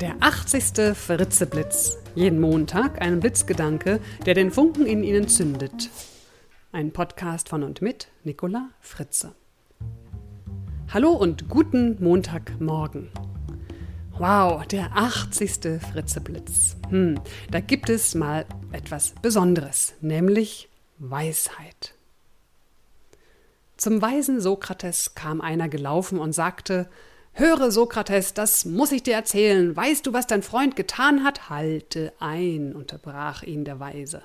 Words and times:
Der 0.00 0.14
80. 0.20 0.94
Fritzeblitz. 0.94 1.96
Jeden 2.14 2.38
Montag 2.38 3.00
ein 3.00 3.18
Blitzgedanke, 3.18 3.98
der 4.26 4.34
den 4.34 4.50
Funken 4.50 4.84
in 4.84 5.02
Ihnen 5.02 5.26
zündet. 5.26 5.88
Ein 6.70 6.92
Podcast 6.92 7.48
von 7.48 7.62
und 7.62 7.80
mit 7.80 8.08
Nicola 8.22 8.68
Fritze. 8.80 9.34
Hallo 10.92 11.12
und 11.12 11.48
guten 11.48 11.96
Montagmorgen. 12.04 13.10
Wow, 14.18 14.66
der 14.66 14.94
80. 14.94 15.80
Fritzeblitz. 15.80 16.76
Hm, 16.90 17.18
da 17.50 17.60
gibt 17.60 17.88
es 17.88 18.14
mal 18.14 18.44
etwas 18.72 19.14
Besonderes, 19.22 19.94
nämlich 20.02 20.68
Weisheit. 20.98 21.94
Zum 23.78 24.02
weisen 24.02 24.42
Sokrates 24.42 25.14
kam 25.14 25.40
einer 25.40 25.70
gelaufen 25.70 26.18
und 26.18 26.34
sagte, 26.34 26.90
Höre, 27.38 27.70
Sokrates, 27.70 28.32
das 28.32 28.64
muss 28.64 28.92
ich 28.92 29.02
dir 29.02 29.12
erzählen. 29.12 29.76
Weißt 29.76 30.06
du, 30.06 30.14
was 30.14 30.26
dein 30.26 30.42
Freund 30.42 30.74
getan 30.74 31.22
hat? 31.22 31.50
Halte 31.50 32.14
ein, 32.18 32.74
unterbrach 32.74 33.42
ihn 33.42 33.66
der 33.66 33.78
Weise. 33.78 34.22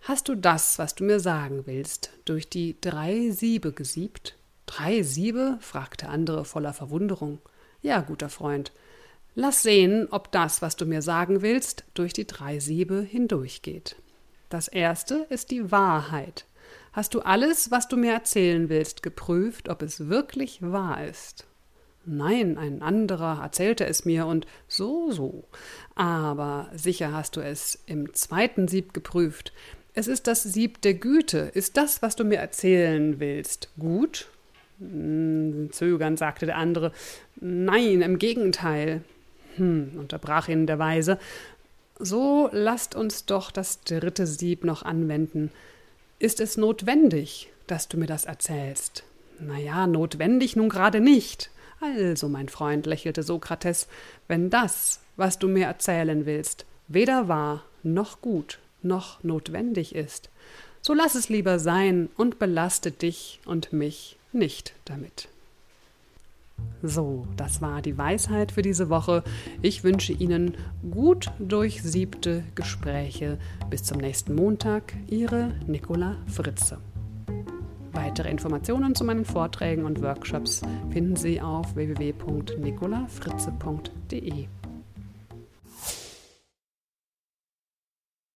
Hast 0.00 0.28
du 0.28 0.34
das, 0.34 0.80
was 0.80 0.96
du 0.96 1.04
mir 1.04 1.20
sagen 1.20 1.68
willst, 1.68 2.10
durch 2.24 2.50
die 2.50 2.76
drei 2.80 3.30
Siebe 3.30 3.72
gesiebt? 3.72 4.36
Drei 4.66 5.04
Siebe? 5.04 5.58
fragte 5.60 6.06
der 6.06 6.12
andere 6.12 6.44
voller 6.44 6.72
Verwunderung. 6.72 7.38
Ja, 7.82 8.00
guter 8.00 8.30
Freund. 8.30 8.72
Lass 9.36 9.62
sehen, 9.62 10.08
ob 10.10 10.32
das, 10.32 10.60
was 10.60 10.74
du 10.74 10.86
mir 10.86 11.02
sagen 11.02 11.40
willst, 11.40 11.84
durch 11.94 12.14
die 12.14 12.26
drei 12.26 12.58
Siebe 12.58 13.00
hindurchgeht. 13.00 13.94
Das 14.48 14.66
erste 14.66 15.24
ist 15.30 15.52
die 15.52 15.70
Wahrheit. 15.70 16.46
Hast 16.92 17.14
du 17.14 17.20
alles, 17.20 17.70
was 17.70 17.86
du 17.86 17.96
mir 17.96 18.12
erzählen 18.12 18.68
willst, 18.68 19.04
geprüft, 19.04 19.68
ob 19.68 19.82
es 19.82 20.08
wirklich 20.08 20.62
wahr 20.62 21.06
ist? 21.06 21.46
Nein, 22.10 22.56
ein 22.56 22.80
anderer 22.80 23.42
erzählte 23.42 23.84
es 23.84 24.06
mir 24.06 24.24
und 24.24 24.46
so, 24.66 25.10
so. 25.10 25.44
Aber 25.94 26.70
sicher 26.74 27.12
hast 27.12 27.36
du 27.36 27.40
es 27.40 27.78
im 27.84 28.14
zweiten 28.14 28.66
Sieb 28.66 28.94
geprüft. 28.94 29.52
Es 29.92 30.08
ist 30.08 30.26
das 30.26 30.42
Sieb 30.42 30.80
der 30.80 30.94
Güte. 30.94 31.50
Ist 31.52 31.76
das, 31.76 32.00
was 32.00 32.16
du 32.16 32.24
mir 32.24 32.38
erzählen 32.38 33.20
willst, 33.20 33.68
gut? 33.78 34.28
Hm, 34.78 35.68
zögernd 35.70 36.18
sagte 36.18 36.46
der 36.46 36.56
andere. 36.56 36.92
Nein, 37.40 38.00
im 38.00 38.18
Gegenteil. 38.18 39.02
Hm, 39.56 39.92
unterbrach 39.98 40.48
ihn 40.48 40.66
der 40.66 40.78
Weise. 40.78 41.18
So 41.98 42.48
lasst 42.52 42.94
uns 42.94 43.26
doch 43.26 43.50
das 43.50 43.82
dritte 43.82 44.26
Sieb 44.26 44.64
noch 44.64 44.82
anwenden. 44.82 45.50
Ist 46.18 46.40
es 46.40 46.56
notwendig, 46.56 47.50
dass 47.66 47.86
du 47.86 47.98
mir 47.98 48.06
das 48.06 48.24
erzählst? 48.24 49.04
Na 49.40 49.58
ja, 49.58 49.86
notwendig 49.86 50.56
nun 50.56 50.70
gerade 50.70 51.00
nicht. 51.00 51.50
Also, 51.80 52.28
mein 52.28 52.48
Freund, 52.48 52.86
lächelte 52.86 53.22
Sokrates, 53.22 53.88
wenn 54.26 54.50
das, 54.50 55.00
was 55.16 55.38
du 55.38 55.48
mir 55.48 55.66
erzählen 55.66 56.26
willst, 56.26 56.66
weder 56.88 57.28
wahr 57.28 57.64
noch 57.82 58.20
gut 58.20 58.58
noch 58.82 59.22
notwendig 59.24 59.94
ist, 59.94 60.30
so 60.80 60.94
lass 60.94 61.14
es 61.14 61.28
lieber 61.28 61.58
sein 61.58 62.08
und 62.16 62.38
belaste 62.38 62.90
dich 62.90 63.40
und 63.44 63.72
mich 63.72 64.16
nicht 64.32 64.74
damit. 64.84 65.28
So, 66.82 67.26
das 67.36 67.60
war 67.60 67.82
die 67.82 67.98
Weisheit 67.98 68.52
für 68.52 68.62
diese 68.62 68.88
Woche. 68.88 69.22
Ich 69.62 69.84
wünsche 69.84 70.12
Ihnen 70.12 70.56
gut 70.90 71.30
durchsiebte 71.38 72.44
Gespräche. 72.54 73.38
Bis 73.70 73.82
zum 73.82 73.98
nächsten 73.98 74.34
Montag, 74.34 74.94
Ihre 75.08 75.54
Nicola 75.66 76.16
Fritze. 76.26 76.78
Weitere 77.98 78.30
Informationen 78.30 78.94
zu 78.94 79.02
meinen 79.02 79.24
Vorträgen 79.24 79.84
und 79.84 80.00
Workshops 80.02 80.62
finden 80.92 81.16
Sie 81.16 81.40
auf 81.40 81.74
www.nicolafritze.de. 81.74 84.46